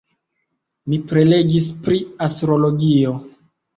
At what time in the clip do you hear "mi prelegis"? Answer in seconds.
0.93-1.67